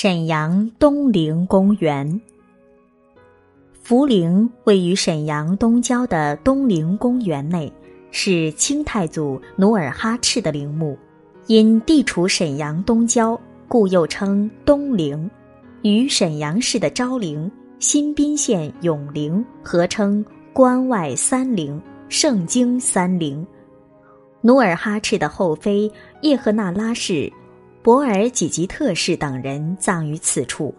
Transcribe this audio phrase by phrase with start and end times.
[0.00, 2.20] 沈阳东陵公园，
[3.82, 7.72] 福陵位于沈阳东郊的东陵公园内，
[8.12, 10.96] 是清太祖努尔哈赤的陵墓。
[11.48, 15.28] 因地处沈阳东郊，故又称东陵，
[15.82, 23.44] 与沈阳市的昭陵、新宾县永陵合称关外三陵、盛京三陵。
[24.42, 25.90] 努尔哈赤的后妃
[26.22, 27.28] 叶赫那拉氏。
[27.82, 30.74] 博尔济吉特氏等人葬于此处。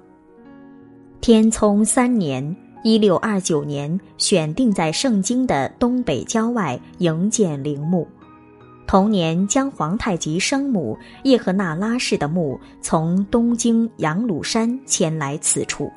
[1.22, 8.08] 天聪三年（一六二九年），选定在盛京的东北郊外营建陵墓。
[8.86, 15.92] 同年，将皇太极生母叶赫那拉氏的墓从东京杨鲁山迁来此处。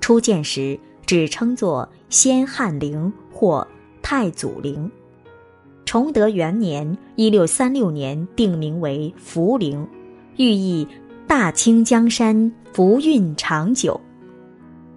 [0.00, 3.66] 初建时只称作先汉陵或
[4.02, 4.90] 太祖陵。
[5.90, 9.84] 崇德元年（一六三六年），定名为福陵。
[10.36, 10.86] 寓意
[11.26, 14.00] 大清江山福运长久。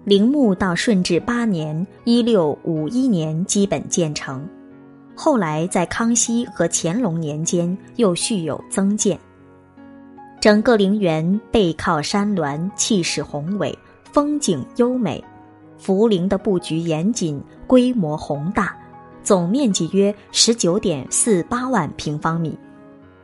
[0.04, 4.48] 陵墓到顺治八年（一六五一年）基本建成，
[5.16, 9.18] 后来在康熙和乾隆年间又续有增建。
[10.40, 13.76] 整个陵园背靠山峦，气势宏伟，
[14.12, 15.24] 风景优美。
[15.76, 18.76] 福陵的布局严谨，规模宏大，
[19.24, 22.56] 总面积约十九点四八万平方米。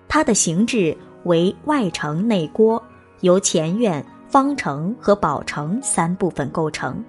[0.08, 0.96] 它的形制。
[1.24, 2.82] 为外城内郭，
[3.20, 7.04] 由前院、方城和宝城三部分构成，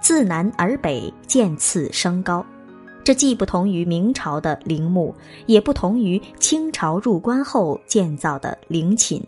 [0.00, 2.46] 自南而北渐次升高。
[3.02, 5.12] 这既不同于明朝的陵墓，
[5.46, 9.20] 也不同于清朝入关后建造的陵寝。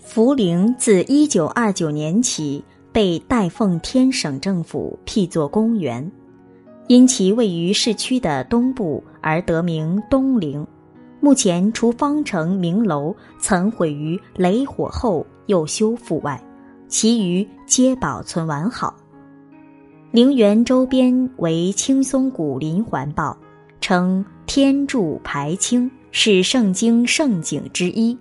[0.00, 6.10] 福陵自一九二九年起被代奉天省政府辟作公园，
[6.86, 10.66] 因其位于市区的东部而得名东陵。
[11.20, 16.42] 目前，除方城明楼曾毁于雷火后又修复外，
[16.86, 18.94] 其余皆保存完好。
[20.10, 23.36] 陵园周边为青松古林环抱，
[23.80, 28.16] 称天柱排青，是盛京盛景之一。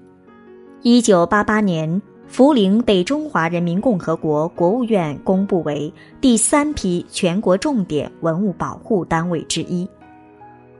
[0.81, 9.87] 一九八八年，福陵被中华人民共和国国务院公布为第三批全国重点文物保护单位之一。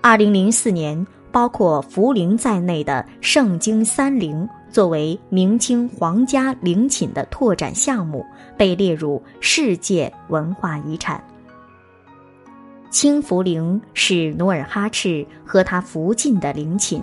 [0.01, 1.05] 二零零四年。
[1.33, 8.23] 包括福陵在内的盛京三陵，作为明清皇家陵寝的拓展项目，
[8.55, 11.19] 被列入世界文化遗产。
[12.91, 17.01] 清福陵是努尔哈赤和他福晋的陵寝。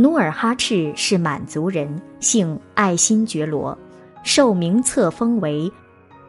[0.00, 3.76] 努尔哈赤是满族人，姓爱新觉罗，
[4.22, 5.70] 受明册封为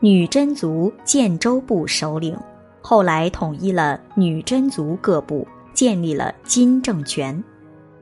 [0.01, 2.37] 女真族建州部首领，
[2.81, 5.47] 后来统一了女真族各部。
[5.73, 7.41] 建立了金政权，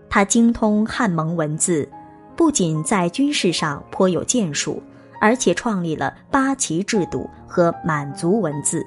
[0.09, 1.87] 他精通汉蒙文字，
[2.35, 4.81] 不仅在军事上颇有建树，
[5.21, 8.83] 而且创立了八旗制度和满族文字，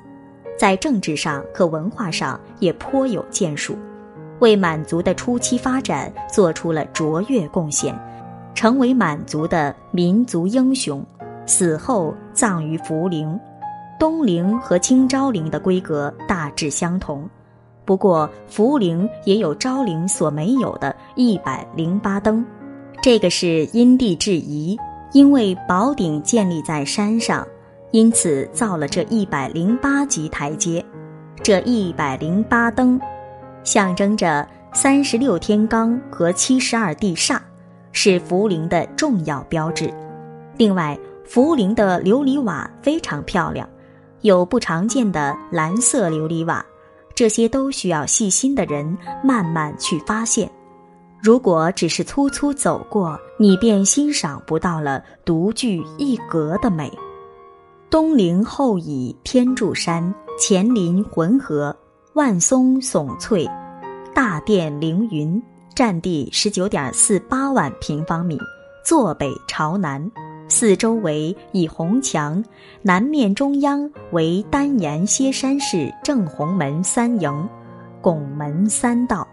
[0.59, 3.79] 在政治上和文化上也颇有建树，
[4.43, 7.97] 为满族的初期发展做出了卓越贡献，
[8.57, 11.01] 成为满族的民族英雄。
[11.47, 13.39] 死后葬于福陵，
[14.01, 17.29] 东陵和清昭陵的规格大致相同。
[17.85, 22.45] 不过，福陵也有昭陵所没有的一百零八灯，
[23.01, 24.77] 这个是因地制宜，
[25.13, 27.47] 因为宝鼎建立在山上，
[27.93, 30.85] 因此造了这一百零八级台阶。
[31.43, 33.01] 这一百零八灯，
[33.65, 37.39] 象征着三十六天罡和七十二地煞，
[37.93, 39.93] 是福陵的重要标志。
[40.57, 43.69] 另外，福陵的琉璃瓦非常漂亮，
[44.23, 46.65] 有不常见的蓝色琉璃瓦。
[47.15, 50.51] 这些都需要细心的人慢慢去发现。
[51.23, 56.91] 如果只是粗粗走过，你便欣赏不到了独具一格的美。
[57.91, 61.77] 东陵后倚天柱山，前临浑河，
[62.15, 63.49] 万松耸翠，
[64.15, 65.43] 大殿凌云，
[65.75, 68.39] 占地十九点四八万平方米，
[68.85, 70.11] 坐北朝南。
[70.47, 72.45] 四周围以红墙，
[72.83, 77.49] 南面中央为单檐歇山式正红门三楹，
[78.03, 79.27] 拱门三道。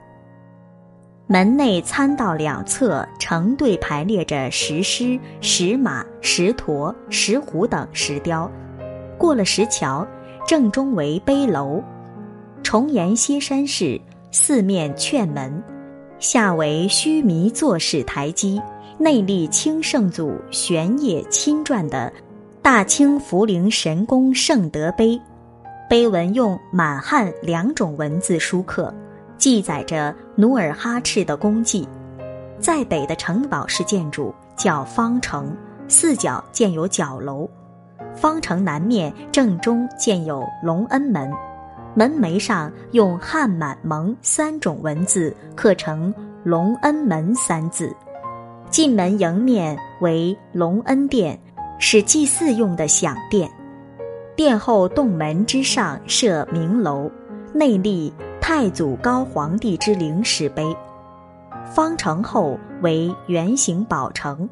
[1.27, 8.49] 门内参道两侧成对排列着石狮、石马、石驼、石虎等石雕。
[9.17, 10.07] 过了石桥，
[10.47, 11.83] 正中为碑楼，
[12.69, 14.00] 重檐歇山式，
[14.30, 15.51] 四面券门，
[16.19, 18.62] 下为须弥座式台基。
[19.00, 22.13] 内立清圣祖玄烨亲撰的
[22.62, 25.16] 《大清福陵神功圣德碑》，
[25.89, 28.94] 碑文用满汉两种文字书刻，
[29.36, 31.89] 记载着努尔哈赤的功绩。
[32.60, 35.51] 在北的城堡式建筑叫方城，
[35.88, 37.50] 四角建有角楼，
[38.16, 41.33] 方城南面正中建有隆恩门，
[41.95, 46.13] 门楣上用汉满蒙三种文字刻成
[46.44, 47.94] “隆恩门”三字。
[48.69, 51.39] 进门迎面为隆恩殿，
[51.80, 53.50] 是祭祀用的享殿。
[54.36, 57.09] 殿后洞门之上设明楼，
[57.51, 60.63] 内立太祖高皇帝之陵石碑。
[61.65, 64.47] 方城后为圆形宝城，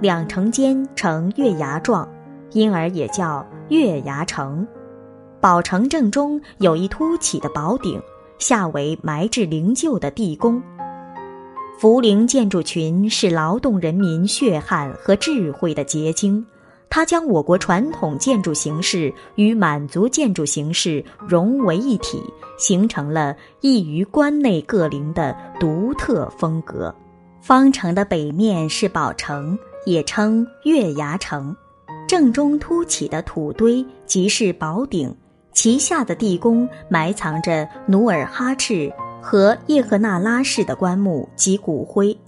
[0.00, 2.06] 两城间呈月牙状，
[2.50, 4.66] 因而也叫月牙城。
[5.42, 8.00] 宝城正中有一凸起的宝顶，
[8.38, 10.62] 下为埋置灵柩的地宫。
[11.80, 16.46] 福陵建筑群是劳动人民血汗和智慧的结晶，
[16.88, 22.22] 它将我国传统建筑形式与满族建筑形式融为一体，
[22.56, 26.94] 形成了异于关内各陵的独特风格。
[27.40, 31.52] 方城的北面是宝城，也称月牙城，
[32.06, 35.12] 正中凸起的土堆即是宝顶，
[35.52, 38.92] 旗下的地宫埋藏着努尔哈赤。
[39.24, 42.18] 和叶赫那拉氏的棺木及骨灰，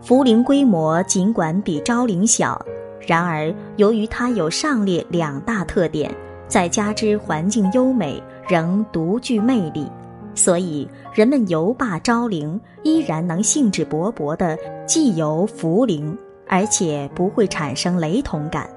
[0.00, 2.64] 福陵规模尽管比昭陵小，
[3.00, 6.14] 然而由于它有上列两大特点，
[6.46, 9.90] 再加之环境优美，仍独具魅力，
[10.32, 14.56] 所以人们游罢昭陵，依然能兴致勃勃地
[14.86, 16.16] 既游福陵，
[16.46, 18.70] 而且不会产生雷同感。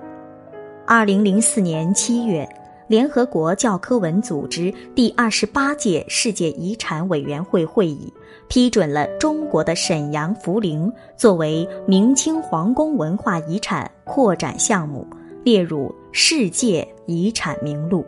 [0.87, 2.49] 二零零四年七月。
[2.87, 8.13] 联合国教科文组织第二十八届世界遗产委员会会议
[8.47, 15.05] 批准了中国的沈阳福陵作为明清皇宫文化遗产扩展项目，
[15.43, 18.05] 列入世界遗产名录。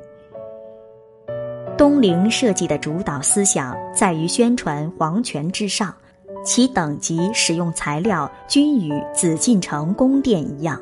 [1.76, 5.92] 东陵设计的主导思想在于宣传皇权之上，
[6.46, 10.80] 其等级、使用材料均与紫禁城宫殿一样，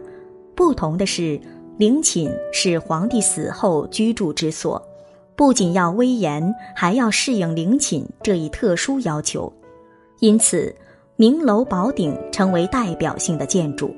[0.54, 1.40] 不同的是。
[1.78, 4.82] 陵寝是皇帝死后居住之所，
[5.36, 9.52] 不仅要威严，还要适应陵寝这一特殊要求，
[10.22, 10.74] 因此
[11.18, 13.94] 明楼宝顶成为代表性的建筑。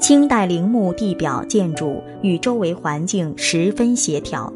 [0.00, 4.50] 清代陵墓地表建筑与周围环境十分协调，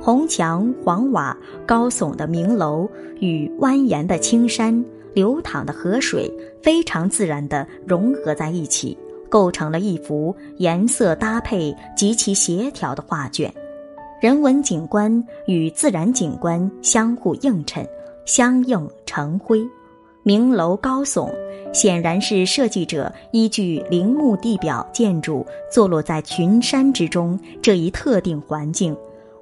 [0.00, 1.36] 红墙黄瓦、
[1.66, 2.88] 高耸的明楼
[3.20, 4.82] 与蜿蜒的青山、
[5.12, 6.32] 流淌的河水，
[6.62, 8.96] 非常自然地融合在一起。
[9.28, 13.52] 构成了一幅颜色搭配极其协调的画卷，
[14.20, 17.86] 人文景观与自然景观相互映衬，
[18.24, 19.60] 相映成辉。
[20.22, 21.30] 明楼高耸，
[21.72, 28.94] 显然是设计者依据陵墓地表建筑坐落在群山之中这一特定环境，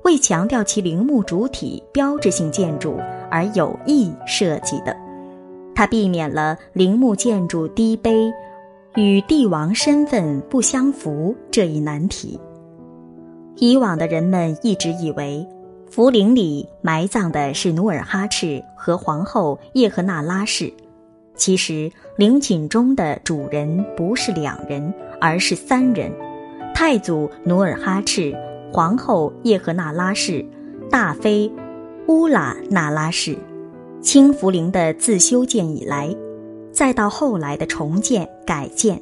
[0.04, 3.00] 为强调其陵墓主体标志性建筑
[3.30, 4.96] 而有意设计的。
[5.74, 8.32] 它避免了陵墓建筑低卑。
[8.96, 12.40] 与帝王身份不相符这一难题，
[13.56, 15.46] 以往的人们一直以为，
[15.90, 20.72] 福陵里埋葬的是努尔哈赤和皇后叶赫那拉氏。
[21.34, 26.10] 其实，陵寝中的主人不是两人，而是三人：
[26.74, 28.34] 太祖努尔哈赤、
[28.72, 30.42] 皇后叶赫那拉氏、
[30.90, 31.52] 大妃
[32.08, 33.36] 乌拉那拉氏。
[34.00, 36.16] 清福陵的自修建以来。
[36.76, 39.00] 再到后来的重建改建，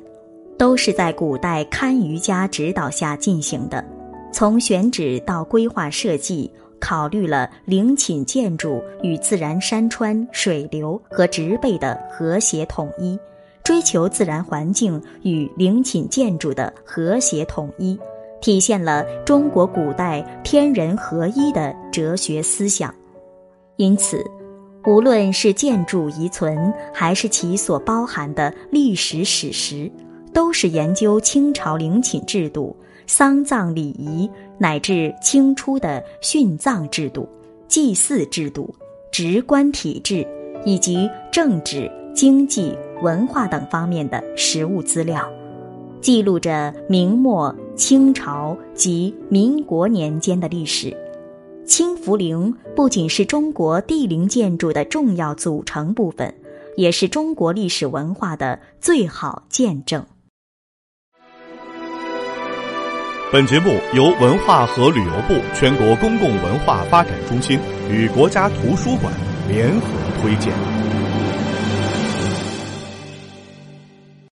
[0.57, 3.85] 都是在古代堪舆家指导下进行的。
[4.33, 13.19] 从选址到规划设计，考虑了陵寝建筑与自然山川、水流和植被的和谐统一，
[13.65, 17.99] 追求自然环境与陵寝建筑的和谐统一，
[18.41, 22.95] 体现了中国古代天人合一的哲学思想。
[23.79, 24.25] 因此。
[24.87, 29.91] 无论是建筑遗存，还是其所包含的历史史实，
[30.33, 32.77] 都是研究清朝陵寝制度、
[33.07, 37.27] 丧葬礼仪，乃至清初的殉葬制度、
[37.67, 38.75] 祭祀制度、
[39.11, 40.27] 职官体制
[40.67, 45.27] 以及政治、经济、文化等方面的实物资料，
[46.03, 50.95] 记录着明末、清朝及民国年间的历史。
[51.67, 56.35] 清福陵不仅是中国帝陵建筑的重要组成部分，
[56.77, 60.05] 也是中国历史文化的最好见证。
[63.33, 67.59] 本节目由文化和旅游部全国公共文化发展中心
[67.91, 69.13] 与国家图书馆
[69.49, 69.87] 联合
[70.21, 70.94] 推荐。